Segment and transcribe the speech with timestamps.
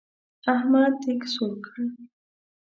[0.53, 1.75] احمد دېګ سور کړ.